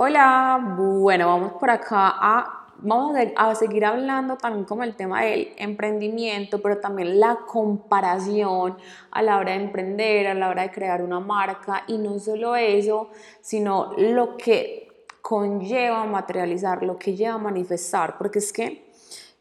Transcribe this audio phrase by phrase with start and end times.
[0.00, 5.48] Hola, bueno, vamos por acá a, vamos a, seguir hablando también como el tema del
[5.56, 8.76] emprendimiento, pero también la comparación
[9.10, 12.54] a la hora de emprender, a la hora de crear una marca y no solo
[12.54, 18.92] eso, sino lo que conlleva materializar, lo que lleva manifestar, porque es que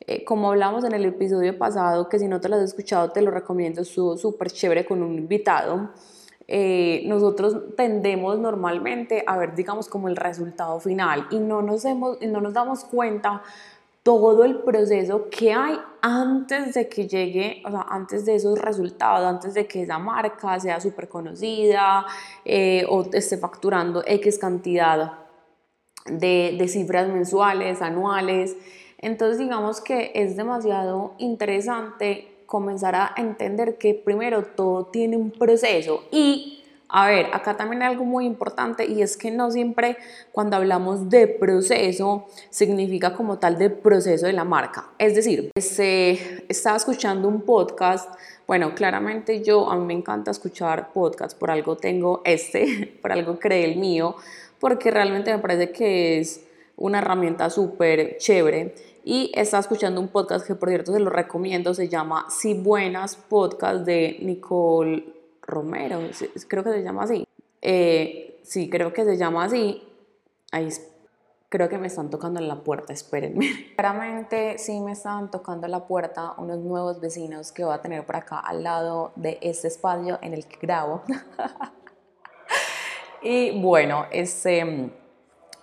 [0.07, 3.21] eh, como hablamos en el episodio pasado, que si no te lo has escuchado te
[3.21, 5.91] lo recomiendo, estuvo súper chévere con un invitado.
[6.49, 12.21] Eh, nosotros tendemos normalmente a ver, digamos, como el resultado final y no nos, hemos,
[12.21, 13.41] no nos damos cuenta
[14.01, 19.27] todo el proceso que hay antes de que llegue, o sea, antes de esos resultados,
[19.27, 22.05] antes de que esa marca sea súper conocida
[22.45, 25.11] eh, o esté facturando X cantidad
[26.05, 28.55] de, de cifras mensuales, anuales.
[28.99, 36.05] Entonces, digamos que es demasiado interesante comenzar a entender que primero todo tiene un proceso.
[36.11, 39.97] Y a ver, acá también hay algo muy importante y es que no siempre
[40.31, 44.89] cuando hablamos de proceso significa como tal de proceso de la marca.
[44.97, 48.09] Es decir, se estaba escuchando un podcast,
[48.47, 53.37] bueno, claramente yo a mí me encanta escuchar podcasts, por algo tengo este, por algo
[53.37, 54.15] creé el mío,
[54.57, 56.46] porque realmente me parece que es
[56.77, 61.73] una herramienta súper chévere y está escuchando un podcast que por cierto se lo recomiendo,
[61.73, 65.99] se llama Si Buenas Podcast de Nicole Romero,
[66.47, 67.27] creo que se llama así.
[67.61, 69.81] Eh, sí, creo que se llama así.
[70.51, 70.69] Ahí
[71.49, 73.71] creo que me están tocando en la puerta, espérenme.
[73.75, 78.17] Claramente sí me están tocando la puerta unos nuevos vecinos que voy a tener por
[78.17, 81.03] acá al lado de este espacio en el que grabo.
[83.21, 84.91] y bueno, este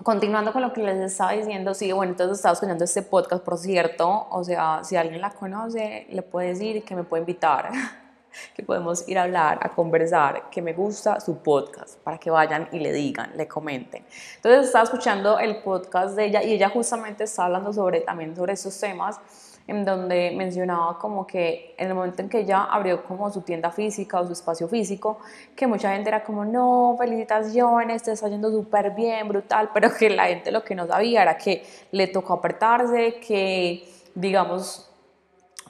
[0.03, 3.59] continuando con lo que les estaba diciendo, sí, bueno, entonces estaba escuchando este podcast, por
[3.59, 7.71] cierto, o sea, si alguien la conoce, le puede decir que me puede invitar,
[8.55, 12.69] que podemos ir a hablar, a conversar, que me gusta su podcast, para que vayan
[12.73, 14.05] y le digan, le comenten.
[14.37, 18.55] Entonces estaba escuchando el podcast de ella y ella justamente está hablando sobre, también sobre
[18.55, 19.21] esos temas
[19.67, 23.71] en donde mencionaba como que en el momento en que ella abrió como su tienda
[23.71, 25.19] física o su espacio físico,
[25.57, 30.11] que mucha gente era como, no, felicitaciones, te está yendo súper bien, brutal, pero que
[30.11, 34.91] la gente lo que no sabía era que le tocó apretarse, que digamos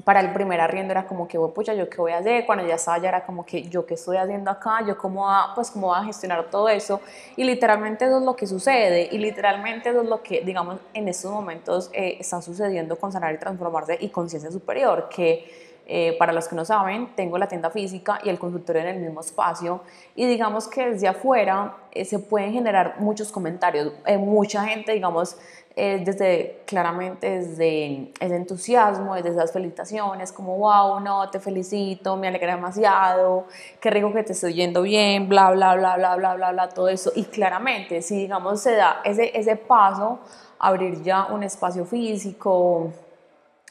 [0.02, 2.44] para el primer arriendo era como que, pucha, ¿yo qué voy a hacer?
[2.46, 4.84] Cuando ya estaba ya era como que, ¿yo qué estoy haciendo acá?
[4.84, 7.00] ¿Yo cómo va, pues, cómo va a gestionar todo eso?
[7.36, 11.08] Y literalmente eso es lo que sucede y literalmente eso es lo que, digamos, en
[11.08, 16.32] estos momentos eh, está sucediendo con Sanar y Transformarse y Conciencia Superior, que eh, para
[16.32, 19.82] los que no saben, tengo la tienda física y el consultorio en el mismo espacio
[20.14, 23.92] y digamos que desde afuera eh, se pueden generar muchos comentarios.
[24.18, 25.36] mucha gente, digamos,
[25.76, 32.54] desde claramente desde ese entusiasmo, desde esas felicitaciones, como wow, no, te felicito, me alegra
[32.54, 33.46] demasiado,
[33.80, 36.88] qué rico que te estoy yendo bien, bla, bla, bla, bla, bla, bla, bla, todo
[36.88, 37.10] eso.
[37.16, 40.20] Y claramente, si digamos se da ese, ese paso,
[40.64, 42.90] abrir ya un espacio físico,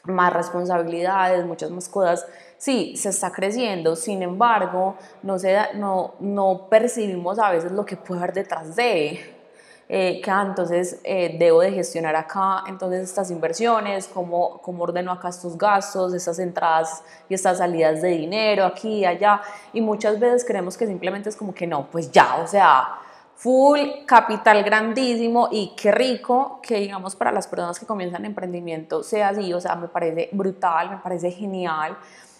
[0.04, 2.26] más responsabilidades, muchas más cosas,
[2.58, 7.96] sí, se está creciendo, sin embargo, no, se no, no percibimos a veces lo que
[7.96, 9.34] puede haber detrás de,
[9.86, 15.12] eh, que ah, entonces eh, debo de gestionar acá entonces estas inversiones, cómo, cómo ordeno
[15.12, 19.42] acá estos gastos, estas entradas y estas salidas de dinero aquí y allá.
[19.74, 22.98] Y muchas veces creemos que simplemente es como que no, pues ya, o sea,
[23.44, 29.28] full capital grandísimo y qué rico que digamos para las personas que comienzan emprendimiento sea
[29.28, 31.94] así, o sea, me parece brutal, me parece genial.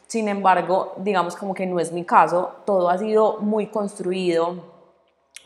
[0.06, 4.64] Sin embargo, digamos como que no es mi caso, todo ha sido muy construido,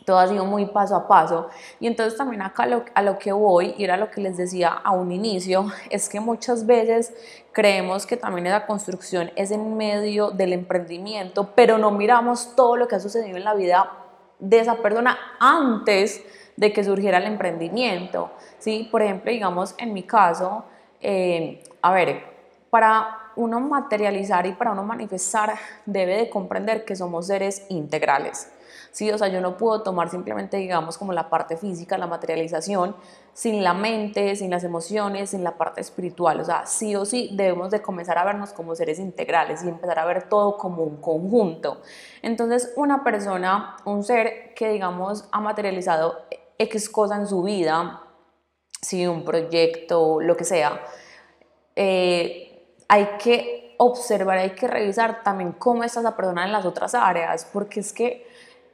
[0.05, 1.49] todo ha sido muy paso a paso.
[1.81, 4.91] Y entonces también acá a lo que voy, y era lo que les decía a
[4.91, 7.13] un inicio, es que muchas veces
[7.51, 12.87] creemos que también esa construcción es en medio del emprendimiento, pero no miramos todo lo
[12.87, 14.05] que ha sucedido en la vida
[14.39, 16.23] de esa persona antes
[16.55, 18.31] de que surgiera el emprendimiento.
[18.57, 18.87] ¿sí?
[18.91, 20.65] Por ejemplo, digamos, en mi caso,
[21.01, 22.23] eh, a ver,
[22.69, 25.55] para uno materializar y para uno manifestar
[25.85, 28.51] debe de comprender que somos seres integrales.
[28.91, 29.11] ¿Sí?
[29.11, 32.95] O sea, yo no puedo tomar simplemente, digamos, como la parte física, la materialización,
[33.33, 36.39] sin la mente, sin las emociones, sin la parte espiritual.
[36.39, 39.99] O sea, sí o sí debemos de comenzar a vernos como seres integrales y empezar
[39.99, 41.81] a ver todo como un conjunto.
[42.21, 46.25] Entonces, una persona, un ser que, digamos, ha materializado
[46.57, 48.03] X cosa en su vida,
[48.81, 50.81] si un proyecto, lo que sea,
[51.75, 56.93] eh, hay que observar, hay que revisar también cómo está esa persona en las otras
[56.95, 58.27] áreas, porque es que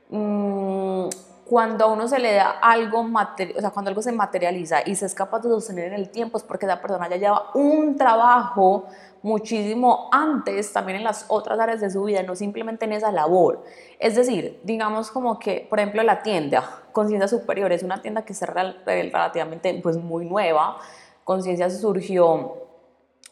[0.10, 1.10] Mm,
[1.46, 5.06] cuando a uno se le da algo, o sea, cuando algo se materializa y se
[5.06, 8.86] es capaz de sostener en el tiempo, es porque esa persona ya lleva un trabajo
[9.22, 13.64] muchísimo antes también en las otras áreas de su vida, no simplemente en esa labor.
[14.00, 18.34] Es decir, digamos como que, por ejemplo, la tienda Conciencia Superior es una tienda que
[18.34, 20.78] es relativamente pues, muy nueva.
[21.24, 22.56] Conciencia surgió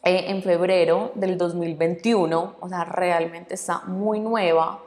[0.04, 4.82] eh, en febrero del 2021, o sea, realmente está muy nueva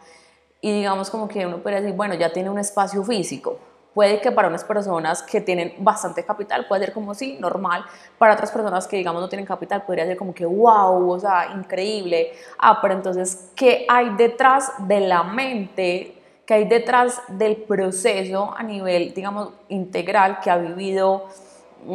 [0.61, 3.59] y digamos como que uno puede decir, bueno, ya tiene un espacio físico.
[3.93, 7.83] Puede que para unas personas que tienen bastante capital puede ser como sí, normal.
[8.19, 11.51] Para otras personas que digamos no tienen capital podría ser como que wow, o sea,
[11.55, 12.31] increíble.
[12.59, 16.21] Ah, pero entonces, ¿qué hay detrás de la mente?
[16.45, 21.25] ¿Qué hay detrás del proceso a nivel, digamos, integral que ha vivido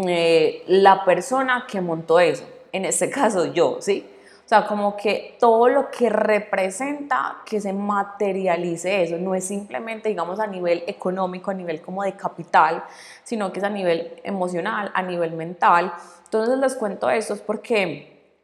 [0.06, 2.44] eh, la persona que montó eso?
[2.72, 4.11] En este caso yo, ¿sí?
[4.52, 10.40] Sea, como que todo lo que representa que se materialice eso, no es simplemente, digamos,
[10.40, 12.84] a nivel económico, a nivel como de capital,
[13.24, 15.94] sino que es a nivel emocional, a nivel mental.
[16.24, 18.36] Entonces les cuento eso porque,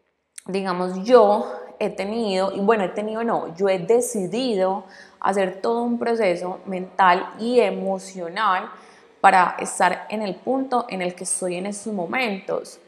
[0.47, 4.85] digamos, yo he tenido, y bueno, he tenido no, yo he decidido
[5.21, 8.71] hacer todo un proceso mental y emocional
[9.21, 12.81] para estar en el punto en el que estoy en estos momentos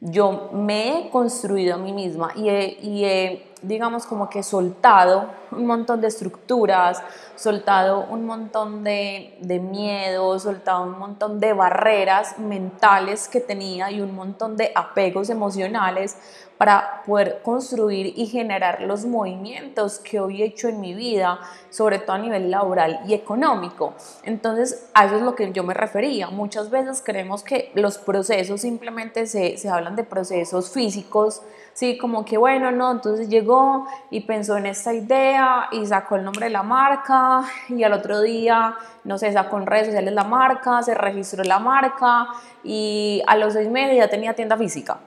[0.00, 6.00] yo me he construido a mí misma y he, digamos, como que soltado un montón
[6.00, 7.02] de estructuras,
[7.34, 14.00] soltado un montón de, de miedos, soltado un montón de barreras mentales que tenía y
[14.00, 16.16] un montón de apegos emocionales
[16.58, 21.38] para poder construir y generar los movimientos que hoy he hecho en mi vida,
[21.70, 23.94] sobre todo a nivel laboral y económico.
[24.22, 26.30] Entonces, a eso es lo que yo me refería.
[26.30, 31.42] Muchas veces creemos que los procesos simplemente se, se hablan de procesos físicos,
[31.74, 35.35] sí, como que bueno, no, entonces llegó y pensó en esta idea
[35.72, 39.66] y sacó el nombre de la marca y al otro día, no sé, sacó en
[39.66, 42.28] redes sociales la marca, se registró la marca
[42.64, 44.98] y a los seis meses ya tenía tienda física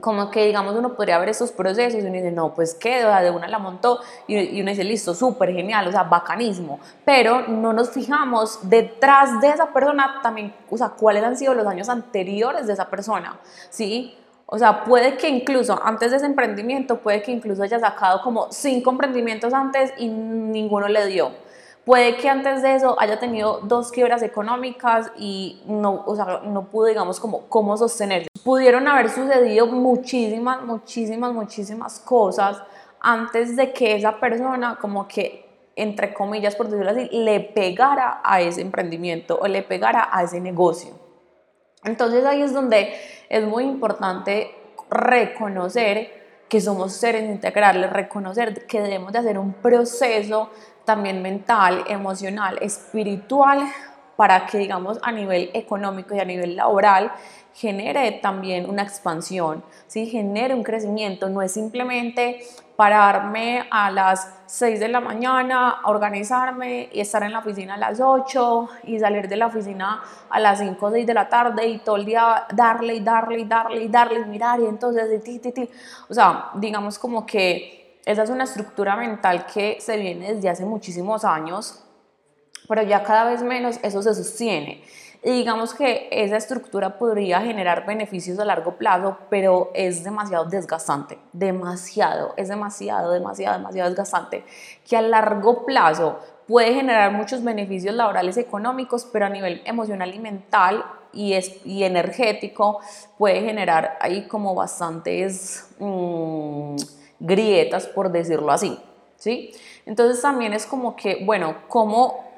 [0.00, 3.30] como que digamos uno podría ver esos procesos y uno dice, no, pues qué, de
[3.30, 7.90] una la montó y, uno dice, listo, súper genial, o sea, bacanismo, pero no nos
[7.90, 12.72] fijamos detrás de esa persona también, o sea, cuáles han sido los años anteriores de
[12.72, 13.38] esa persona,
[13.68, 14.16] ¿sí?
[14.52, 18.50] O sea, puede que incluso antes de ese emprendimiento, puede que incluso haya sacado como
[18.50, 21.30] cinco emprendimientos antes y ninguno le dio.
[21.84, 26.64] Puede que antes de eso haya tenido dos quiebras económicas y no, o sea, no
[26.64, 28.28] pudo, digamos, como cómo sostenerse.
[28.42, 32.60] Pudieron haber sucedido muchísimas, muchísimas, muchísimas cosas
[33.00, 38.40] antes de que esa persona como que, entre comillas, por decirlo así, le pegara a
[38.40, 40.90] ese emprendimiento o le pegara a ese negocio.
[41.84, 42.92] Entonces ahí es donde
[43.30, 44.54] es muy importante
[44.90, 50.50] reconocer que somos seres integrales, reconocer que debemos de hacer un proceso
[50.84, 53.62] también mental, emocional, espiritual,
[54.16, 57.10] para que, digamos, a nivel económico y a nivel laboral
[57.54, 60.06] genere también una expansión, ¿sí?
[60.06, 62.40] genere un crecimiento, no es simplemente
[62.80, 68.00] pararme a las 6 de la mañana, organizarme y estar en la oficina a las
[68.00, 71.80] 8 y salir de la oficina a las 5 o 6 de la tarde y
[71.80, 75.38] todo el día darle y darle y darle y darle y mirar y entonces, ti,
[75.40, 75.68] ti, ti.
[76.08, 80.64] o sea, digamos como que esa es una estructura mental que se viene desde hace
[80.64, 81.84] muchísimos años,
[82.66, 84.82] pero ya cada vez menos eso se sostiene.
[85.22, 91.18] Y digamos que esa estructura podría generar beneficios a largo plazo, pero es demasiado desgastante,
[91.32, 94.44] demasiado, es demasiado, demasiado, demasiado desgastante,
[94.88, 96.18] que a largo plazo
[96.48, 101.84] puede generar muchos beneficios laborales económicos, pero a nivel emocional y mental y, es, y
[101.84, 102.80] energético
[103.18, 105.68] puede generar ahí como bastantes...
[105.78, 106.76] Mmm,
[107.20, 108.78] grietas, por decirlo así,
[109.16, 109.52] ¿sí?
[109.86, 112.29] Entonces también es como que, bueno, ¿cómo,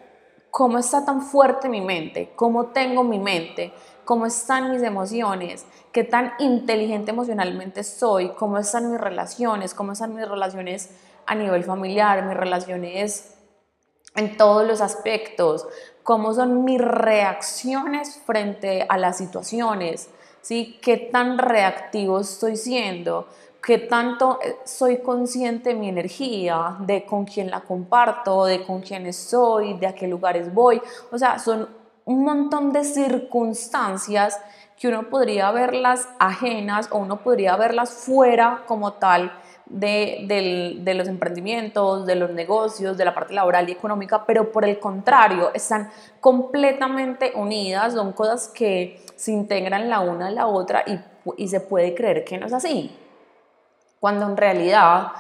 [0.53, 2.35] cómo está tan fuerte mi mente?
[2.37, 3.73] ¿Cómo tengo mi mente?
[4.05, 5.65] ¿Cómo están mis emociones?
[5.93, 8.29] ¿Qué tan inteligente emocionalmente soy?
[8.35, 9.73] ¿Cómo están mis relaciones?
[9.73, 10.91] ¿Cómo están mis relaciones
[11.25, 12.27] a nivel familiar?
[12.27, 13.35] Mis relaciones
[14.15, 15.67] en todos los aspectos.
[16.03, 20.11] ¿Cómo son mis reacciones frente a las situaciones?
[20.43, 20.79] ¿Sí?
[20.83, 23.27] ¿Qué tan reactivo estoy siendo?
[23.63, 28.81] Qué tanto eh, soy consciente de mi energía, de con quién la comparto, de con
[28.81, 30.83] quién estoy, de a qué lugares voy.
[31.13, 31.69] O sea, son
[32.05, 34.41] un montón de circunstancias
[34.79, 39.33] que uno podría verlas ajenas o uno podría verlas fuera como tal
[39.67, 44.65] de, de, los emprendimientos, de los negocios, de la parte laboral y económica, pero por
[44.65, 45.89] el contrario, están
[46.21, 50.99] completamente unidas, son cosas que se integran la una a la otra y,
[51.37, 52.91] y se puede creer que no es así
[54.03, 55.13] cuando en realidad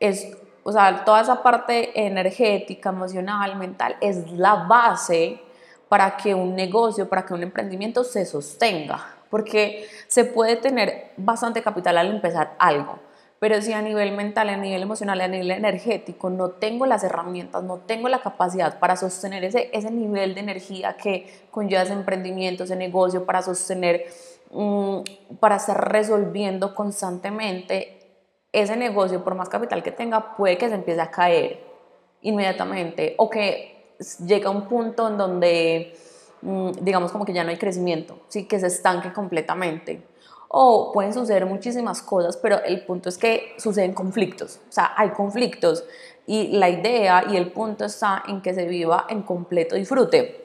[0.00, 5.38] es, o sea, toda esa parte energética, emocional, mental, es la base
[5.90, 11.62] para que un negocio, para que un emprendimiento se sostenga, porque se puede tener bastante
[11.62, 13.00] capital al empezar algo,
[13.38, 17.62] pero si a nivel mental, a nivel emocional, a nivel energético no tengo las herramientas,
[17.62, 22.64] no tengo la capacidad para sostener ese, ese nivel de energía que conlleva ese emprendimiento,
[22.64, 24.06] ese negocio, para sostener,
[24.52, 25.00] mm,
[25.38, 27.98] para estar resolviendo constantemente
[28.52, 31.64] ese negocio, por más capital que tenga, puede que se empiece a caer
[32.20, 33.94] inmediatamente o que
[34.26, 35.96] llega a un punto en donde,
[36.42, 38.46] mm, digamos, como que ya no hay crecimiento, ¿sí?
[38.46, 40.02] que se estanque completamente
[40.54, 45.08] o pueden suceder muchísimas cosas, pero el punto es que suceden conflictos, o sea, hay
[45.10, 45.84] conflictos
[46.26, 50.41] y la idea y el punto está en que se viva en completo disfrute.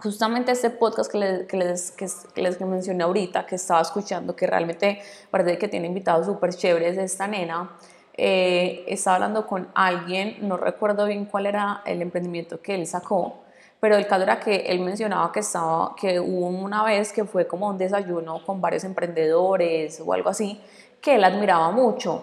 [0.00, 5.02] Justamente este podcast que les, que les, que mencioné ahorita, que estaba escuchando, que realmente
[5.28, 7.72] parece que tiene invitados súper chéveres esta nena,
[8.16, 13.40] eh, estaba hablando con alguien, no recuerdo bien cuál era el emprendimiento que él sacó,
[13.80, 17.48] pero el caso era que él mencionaba que, estaba, que hubo una vez que fue
[17.48, 20.60] como un desayuno con varios emprendedores o algo así,
[21.00, 22.22] que él admiraba mucho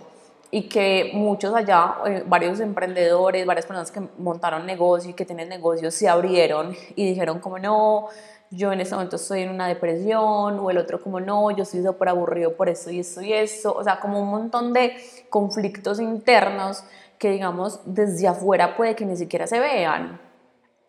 [0.52, 5.50] y que muchos allá, eh, varios emprendedores, varias personas que montaron negocios y que tienen
[5.50, 8.08] negocios se abrieron y dijeron como no,
[8.52, 11.84] yo en este momento estoy en una depresión, o el otro como no, yo estoy
[11.84, 14.96] súper aburrido por esto y esto y esto, o sea, como un montón de
[15.30, 16.84] conflictos internos
[17.18, 20.20] que digamos desde afuera puede que ni siquiera se vean,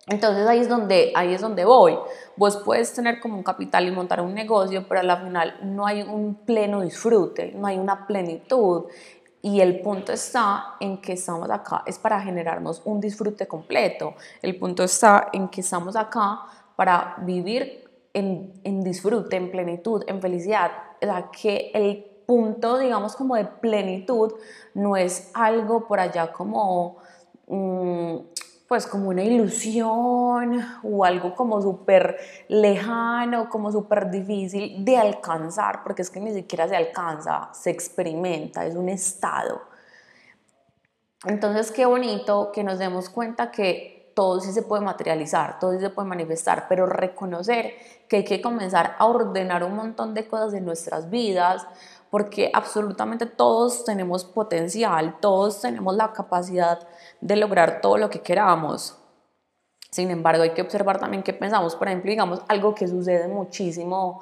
[0.08, 1.98] entonces ahí es donde ahí es donde voy.
[2.36, 6.02] Vos puedes tener como un capital y montar un negocio, pero al final no hay
[6.02, 8.84] un pleno disfrute, no hay una plenitud.
[9.46, 14.14] Y el punto está en que estamos acá es para generarnos un disfrute completo.
[14.42, 16.40] El punto está en que estamos acá
[16.74, 20.72] para vivir en, en disfrute, en plenitud, en felicidad.
[21.00, 24.32] O sea, que el punto, digamos, como de plenitud
[24.74, 26.96] no es algo por allá como...
[27.46, 28.16] Mm,
[28.68, 32.16] pues como una ilusión o algo como súper
[32.48, 38.66] lejano, como súper difícil de alcanzar, porque es que ni siquiera se alcanza, se experimenta,
[38.66, 39.60] es un estado.
[41.24, 45.80] Entonces, qué bonito que nos demos cuenta que todo sí se puede materializar, todo sí
[45.80, 47.74] se puede manifestar, pero reconocer
[48.08, 51.66] que hay que comenzar a ordenar un montón de cosas en nuestras vidas,
[52.10, 56.86] porque absolutamente todos tenemos potencial, todos tenemos la capacidad
[57.20, 58.98] de lograr todo lo que queramos.
[59.90, 61.74] Sin embargo, hay que observar también qué pensamos.
[61.76, 64.20] Por ejemplo, digamos, algo que sucede muchísimo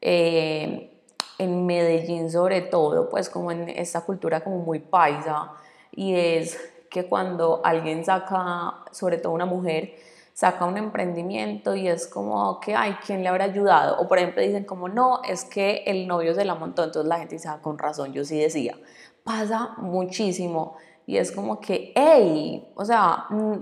[0.00, 1.02] eh,
[1.38, 5.52] en Medellín sobre todo, pues como en esta cultura como muy paisa,
[5.92, 6.58] y es
[6.90, 9.94] que cuando alguien saca, sobre todo una mujer,
[10.34, 13.98] saca un emprendimiento y es como que, ay, ¿quién le habrá ayudado?
[14.00, 17.18] O por ejemplo dicen como, no, es que el novio se la montó, entonces la
[17.18, 18.76] gente dice, ah, con razón, yo sí decía.
[19.22, 20.76] Pasa muchísimo
[21.06, 23.58] y es como que, hey, o sea, mm,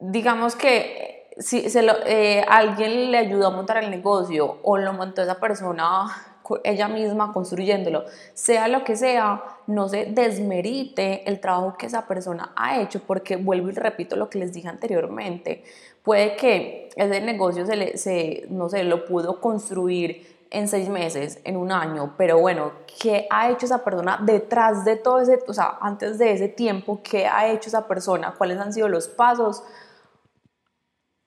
[0.00, 4.92] digamos que si se lo, eh, alguien le ayudó a montar el negocio o lo
[4.94, 6.30] montó esa persona
[6.64, 8.04] ella misma construyéndolo,
[8.34, 13.36] sea lo que sea, no se desmerite el trabajo que esa persona ha hecho, porque
[13.36, 15.64] vuelvo y repito lo que les dije anteriormente,
[16.02, 21.38] puede que ese negocio se, le, se no sé, lo pudo construir en seis meses,
[21.44, 25.54] en un año, pero bueno, ¿qué ha hecho esa persona detrás de todo ese, o
[25.54, 28.34] sea, antes de ese tiempo, qué ha hecho esa persona?
[28.36, 29.62] ¿Cuáles han sido los pasos?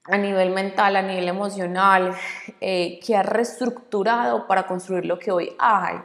[0.05, 2.13] a nivel mental, a nivel emocional,
[2.59, 5.95] eh, que ha reestructurado para construir lo que hoy hay.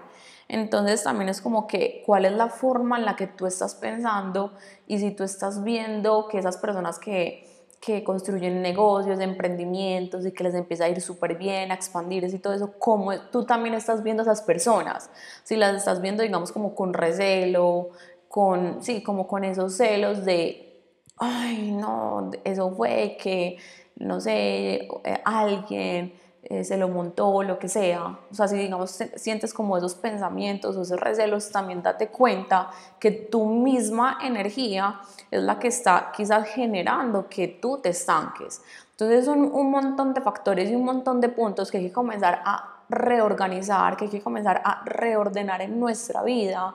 [0.47, 4.55] Entonces también es como que cuál es la forma en la que tú estás pensando
[4.87, 7.48] y si tú estás viendo que esas personas que,
[7.81, 12.39] que construyen negocios, emprendimientos y que les empieza a ir súper bien, a expandirse y
[12.39, 15.11] todo eso, cómo tú también estás viendo esas personas.
[15.45, 17.91] Si las estás viendo, digamos, como con recelo,
[18.29, 20.83] con, sí, como con esos celos de,
[21.17, 23.59] ay, no, eso fue que
[23.99, 28.19] no sé, eh, alguien eh, se lo montó, lo que sea.
[28.31, 33.11] O sea, si digamos sientes como esos pensamientos o esos recelos, también date cuenta que
[33.11, 38.63] tu misma energía es la que está quizás generando que tú te estanques.
[38.93, 42.41] Entonces son un montón de factores y un montón de puntos que hay que comenzar
[42.45, 46.75] a reorganizar, que hay que comenzar a reordenar en nuestra vida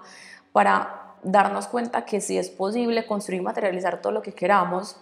[0.52, 4.98] para darnos cuenta que sí es posible construir y materializar todo lo que queramos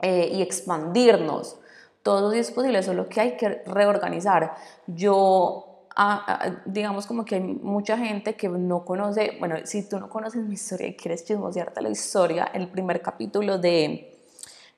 [0.00, 1.58] eh, y expandirnos.
[2.06, 4.54] Todo es posible, solo que hay que reorganizar.
[4.86, 9.98] Yo, ah, ah, digamos como que hay mucha gente que no conoce, bueno, si tú
[9.98, 14.20] no conoces mi historia y quieres chismosearte la historia, el primer capítulo de,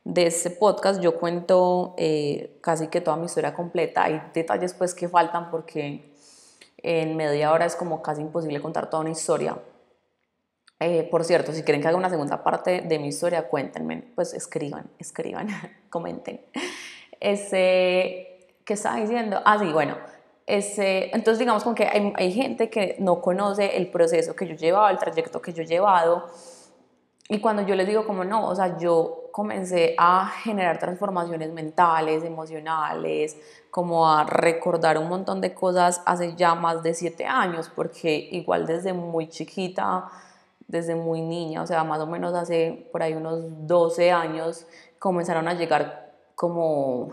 [0.05, 4.05] de este podcast yo cuento eh, casi que toda mi historia completa.
[4.05, 6.11] Hay detalles pues que faltan porque
[6.79, 9.59] en media hora es como casi imposible contar toda una historia.
[10.81, 14.33] Eh, por cierto, si quieren que haga una segunda parte de mi historia, cuéntenme, pues
[14.33, 15.49] escriban, escriban,
[15.91, 16.41] comenten.
[17.21, 19.41] Ese, ¿qué estaba diciendo?
[19.45, 19.97] Ah, sí, bueno,
[20.47, 24.55] ese, entonces digamos como que hay, hay gente que no conoce el proceso que yo
[24.55, 26.31] he llevado, el trayecto que yo he llevado,
[27.31, 32.25] y cuando yo les digo como no, o sea, yo comencé a generar transformaciones mentales,
[32.25, 33.37] emocionales,
[33.71, 38.67] como a recordar un montón de cosas hace ya más de siete años, porque igual
[38.67, 40.09] desde muy chiquita,
[40.67, 44.67] desde muy niña, o sea, más o menos hace por ahí unos 12 años,
[44.99, 46.08] comenzaron a llegar
[46.39, 47.11] como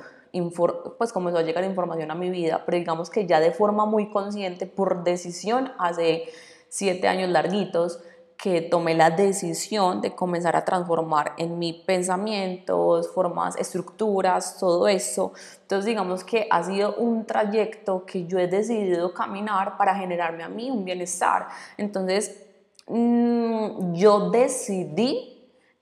[0.99, 4.11] pues comenzó a llegar información a mi vida, pero digamos que ya de forma muy
[4.11, 6.25] consciente, por decisión, hace
[6.69, 8.01] siete años larguitos,
[8.37, 15.31] que tomé la decisión de comenzar a transformar en mi pensamientos, formas, estructuras, todo eso.
[15.61, 20.49] Entonces digamos que ha sido un trayecto que yo he decidido caminar para generarme a
[20.49, 21.47] mí un bienestar.
[21.77, 22.43] Entonces
[22.87, 25.34] mm, yo decidí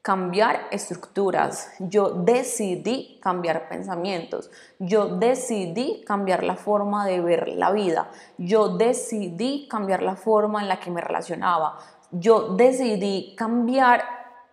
[0.04, 8.12] cambiar estructuras, yo decidí cambiar pensamientos, yo decidí cambiar la forma de ver la vida,
[8.38, 11.78] yo decidí cambiar la forma en la que me relacionaba,
[12.12, 14.04] yo decidí cambiar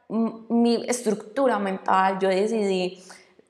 [0.09, 3.03] mi estructura mental, yo decidí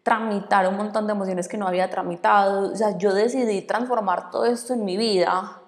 [0.03, 4.47] tramitar un montón de emociones que no había tramitado, o sea, yo decidí transformar todo
[4.47, 5.60] esto en mi vida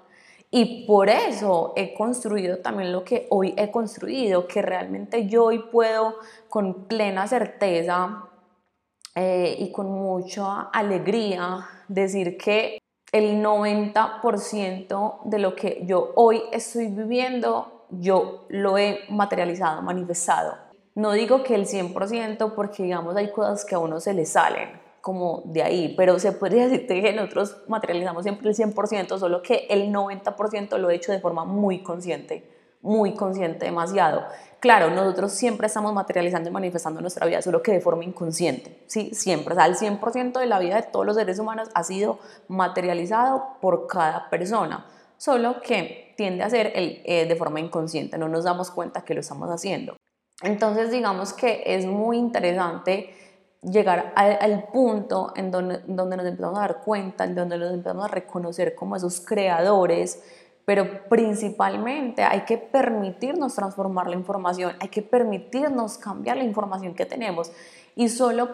[0.54, 5.60] y por eso he construido también lo que hoy he construido, que realmente yo hoy
[5.72, 6.16] puedo
[6.50, 8.28] con plena certeza
[9.14, 12.78] eh, y con mucha alegría decir que
[13.12, 20.54] el 90% de lo que yo hoy estoy viviendo yo lo he materializado, manifestado.
[20.94, 24.81] No digo que el 100% porque digamos hay cosas que a uno se le salen
[25.02, 29.66] como de ahí, pero se podría decir que nosotros materializamos siempre el 100%, solo que
[29.68, 32.48] el 90% lo he hecho de forma muy consciente,
[32.80, 34.24] muy consciente, demasiado.
[34.60, 39.10] Claro, nosotros siempre estamos materializando y manifestando nuestra vida, solo que de forma inconsciente, ¿sí?
[39.12, 42.18] Siempre, o sea, el 100% de la vida de todos los seres humanos ha sido
[42.48, 44.86] materializado por cada persona
[45.22, 49.14] solo que tiende a ser el, eh, de forma inconsciente, no nos damos cuenta que
[49.14, 49.96] lo estamos haciendo.
[50.42, 53.14] Entonces digamos que es muy interesante
[53.62, 58.04] llegar al, punto en donde, donde nos empezamos a dar cuenta, en donde nos empezamos
[58.04, 60.22] a reconocer como esos creadores,
[60.64, 67.06] pero principalmente hay que permitirnos transformar la información, hay que permitirnos cambiar la información que
[67.06, 67.52] tenemos
[67.94, 68.48] y solo,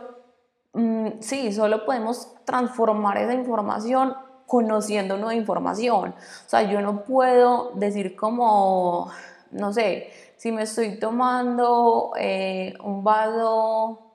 [0.72, 4.14] mm, sí, solo podemos transformar esa información
[4.46, 6.14] conociendo nueva información.
[6.46, 9.10] O sea, yo no puedo decir como,
[9.50, 14.07] no sé, si me estoy tomando eh, un vaso,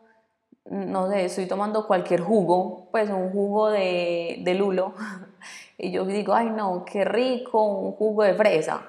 [0.69, 4.93] no sé, estoy tomando cualquier jugo, pues un jugo de, lulo,
[5.77, 8.81] y yo digo, ay no, qué rico, un jugo de fresa.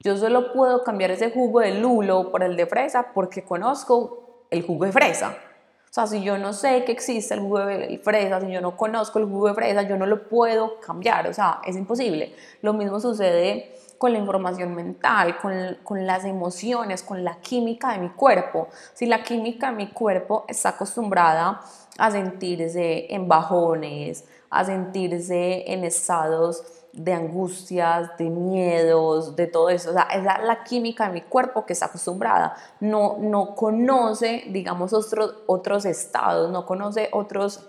[0.00, 4.64] Yo solo puedo cambiar ese jugo de lulo por el de fresa porque conozco el
[4.64, 5.36] jugo de fresa.
[5.90, 8.76] O sea, si yo no sé que existe el jugo de fresa, si yo no
[8.76, 12.32] conozco el jugo de fresa, yo no lo puedo cambiar, o sea, es imposible.
[12.62, 17.98] Lo mismo sucede con la información mental, con, con, las emociones, con la química de
[17.98, 18.68] mi cuerpo.
[18.94, 21.60] Si la química de mi cuerpo está acostumbrada
[21.98, 29.90] a sentirse en bajones, a sentirse en estados de angustias, de miedos, de todo eso.
[29.90, 32.56] O sea, es la, química de mi cuerpo que está acostumbrada.
[32.80, 37.68] No, no conoce, digamos, otros, otros estados, no conoce otros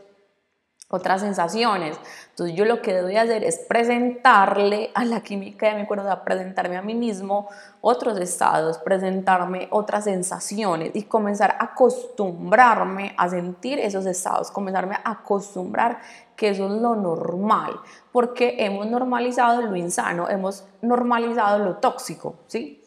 [0.90, 2.00] otras sensaciones.
[2.32, 6.24] Entonces yo lo que debo hacer es presentarle a la química de mi cuerpo, o
[6.24, 7.48] presentarme a mí mismo
[7.82, 15.12] otros estados, presentarme otras sensaciones y comenzar a acostumbrarme a sentir esos estados, comenzarme a
[15.12, 16.00] acostumbrar
[16.36, 17.80] que eso es lo normal,
[18.12, 22.82] porque hemos normalizado lo insano, hemos normalizado lo tóxico, ¿sí?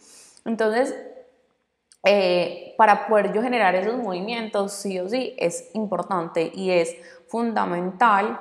[0.44, 0.94] Entonces,
[2.04, 6.96] eh, para poder yo generar esos movimientos, sí o sí, es importante y es
[7.33, 8.38] fundamental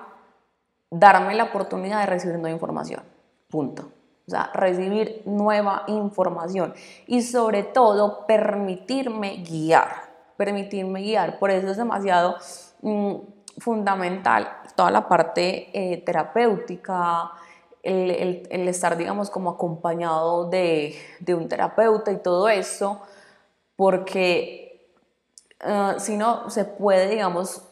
[0.90, 3.02] darme la oportunidad de recibir nueva información.
[3.50, 3.84] Punto.
[4.28, 6.74] O sea, recibir nueva información
[7.08, 9.88] y sobre todo permitirme guiar,
[10.36, 11.40] permitirme guiar.
[11.40, 12.36] Por eso es demasiado
[12.82, 13.16] mm,
[13.60, 17.32] fundamental toda la parte eh, terapéutica,
[17.84, 20.98] el, estar, digamos, como acompañado de,
[21.30, 23.02] un terapeuta y todo eso,
[23.78, 24.94] porque
[25.66, 27.64] uh, si no, se puede, digamos,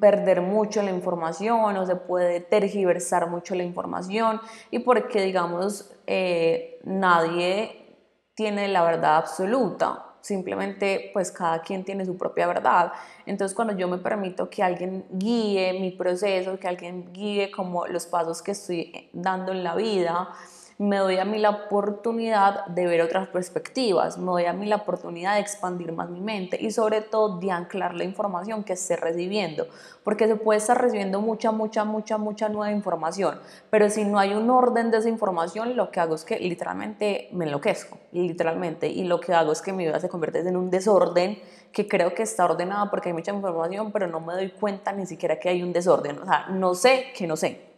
[0.00, 6.80] perder mucho la información o se puede tergiversar mucho la información y porque digamos eh,
[6.84, 7.96] nadie
[8.34, 10.06] tiene la verdad absoluta.
[10.22, 12.92] Simplemente pues cada quien tiene su propia verdad.
[13.24, 18.06] Entonces cuando yo me permito que alguien guíe mi proceso que alguien guíe como los
[18.06, 20.28] pasos que estoy dando en la vida
[20.80, 24.76] me doy a mí la oportunidad de ver otras perspectivas, me doy a mí la
[24.76, 28.96] oportunidad de expandir más mi mente y sobre todo de anclar la información que esté
[28.96, 29.66] recibiendo,
[30.02, 33.38] porque se puede estar recibiendo mucha, mucha, mucha, mucha nueva información,
[33.68, 37.28] pero si no hay un orden de esa información, lo que hago es que literalmente
[37.32, 40.70] me enloquezco, literalmente, y lo que hago es que mi vida se convierte en un
[40.70, 44.92] desorden que creo que está ordenada porque hay mucha información, pero no me doy cuenta
[44.92, 47.69] ni siquiera que hay un desorden, o sea, no sé que no sé.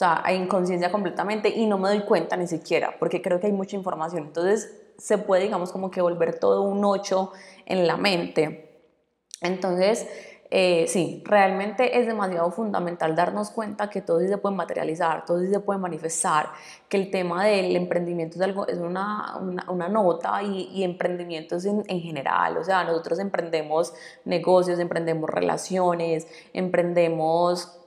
[0.00, 3.52] Sea, hay inconsciencia completamente y no me doy cuenta ni siquiera porque creo que hay
[3.52, 4.28] mucha información.
[4.28, 7.32] Entonces se puede, digamos, como que volver todo un 8
[7.66, 8.94] en la mente.
[9.42, 10.08] Entonces,
[10.50, 15.38] eh, sí, realmente es demasiado fundamental darnos cuenta que todo sí se puede materializar, todo
[15.40, 16.48] sí se puede manifestar,
[16.88, 19.36] que el tema del emprendimiento es, algo, es una,
[19.68, 23.92] una, nota y, y emprendimientos en, en, general, o sea, nosotros emprendemos
[24.24, 27.79] negocios, emprendemos relaciones, emprendemos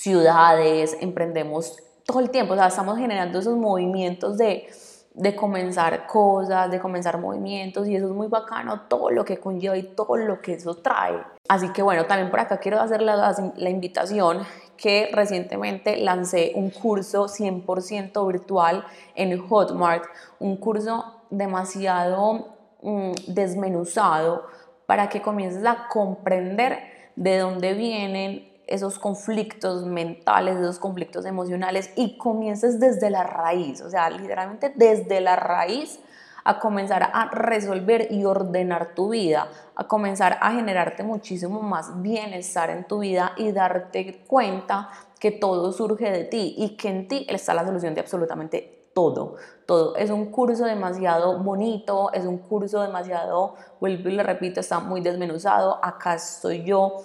[0.00, 4.68] ciudades, emprendemos todo el tiempo, o sea, estamos generando esos movimientos de
[5.14, 9.76] de comenzar cosas, de comenzar movimientos y eso es muy bacano, todo lo que conlleva
[9.76, 11.20] y todo lo que eso trae.
[11.48, 16.70] Así que bueno, también por acá quiero hacer la, la invitación que recientemente lancé un
[16.70, 18.84] curso 100% virtual
[19.14, 20.04] en Hotmart,
[20.38, 24.46] un curso demasiado mm, desmenuzado
[24.86, 26.78] para que comiences a comprender
[27.16, 33.90] de dónde vienen esos conflictos mentales, esos conflictos emocionales y comiences desde la raíz, o
[33.90, 36.00] sea, literalmente desde la raíz
[36.44, 42.70] a comenzar a resolver y ordenar tu vida, a comenzar a generarte muchísimo más bienestar
[42.70, 47.26] en tu vida y darte cuenta que todo surge de ti y que en ti
[47.28, 49.96] está la solución de absolutamente todo, todo.
[49.96, 55.00] Es un curso demasiado bonito, es un curso demasiado, vuelvo y le repito, está muy
[55.00, 55.78] desmenuzado.
[55.82, 57.02] Acá estoy yo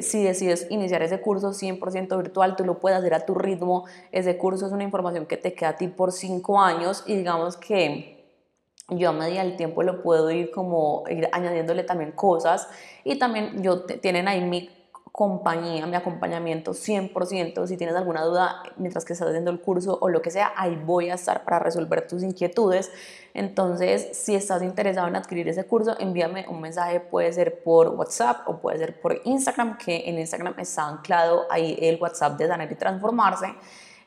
[0.00, 3.86] si decides iniciar ese curso 100% virtual, tú lo puedes hacer a tu ritmo.
[4.12, 7.56] Ese curso es una información que te queda a ti por cinco años y digamos
[7.56, 8.20] que
[8.88, 12.68] yo a medida del tiempo lo puedo ir como ir añadiéndole también cosas
[13.04, 14.68] y también yo tienen ahí mi
[15.20, 17.66] compañía, mi acompañamiento 100%.
[17.66, 20.80] Si tienes alguna duda mientras que estás haciendo el curso o lo que sea, ahí
[20.82, 22.90] voy a estar para resolver tus inquietudes.
[23.34, 28.48] Entonces, si estás interesado en adquirir ese curso, envíame un mensaje, puede ser por WhatsApp
[28.48, 32.72] o puede ser por Instagram, que en Instagram está anclado ahí el WhatsApp de Sanar
[32.72, 33.48] y Transformarse.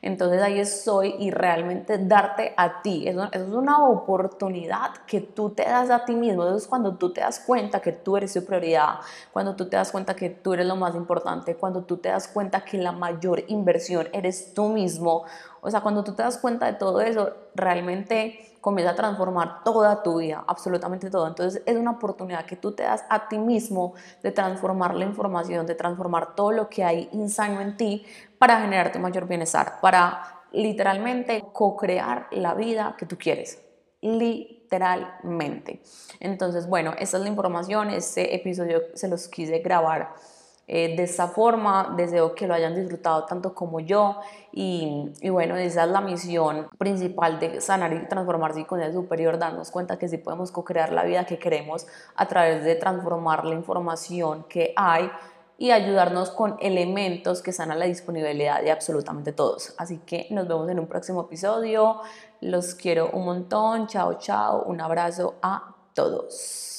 [0.06, 3.08] Entonces ahí estoy y realmente darte a ti.
[3.08, 6.44] Eso, es una oportunidad que tú te das a ti mismo.
[6.44, 8.96] Eso es cuando tú te das cuenta que tú eres tu prioridad,
[9.32, 12.28] cuando tú te das cuenta que tú eres lo más importante, cuando tú te das
[12.28, 15.24] cuenta que la mayor inversión eres tú mismo.
[15.62, 20.02] O sea, cuando tú te das cuenta de todo eso, realmente comienza a transformar toda
[20.02, 21.28] tu vida, absolutamente todo.
[21.28, 25.66] Entonces es una oportunidad que tú te das a ti mismo de transformar la información,
[25.66, 28.06] de transformar todo lo que hay insano en ti
[28.38, 33.60] para generarte mayor bienestar, para literalmente co-crear la vida que tú quieres.
[34.00, 35.82] Literalmente.
[36.18, 37.90] Entonces, bueno, esta es la información.
[37.90, 40.14] Este episodio se los quise grabar
[40.66, 41.94] eh, de esta forma.
[41.96, 44.20] Deseo que lo hayan disfrutado tanto como yo.
[44.52, 49.98] Y, bueno, esa es la misión principal de sanar y transformar el superior, darnos cuenta
[49.98, 54.72] que sí podemos co-crear la vida que queremos a través de transformar la información que
[54.76, 55.10] hay
[55.56, 59.74] y ayudarnos con elementos que están a la disponibilidad de absolutamente todos.
[59.78, 62.00] Así que nos vemos en un próximo episodio.
[62.40, 63.86] Los quiero un montón.
[63.86, 64.62] Chao, chao.
[64.66, 66.73] Un abrazo a todos.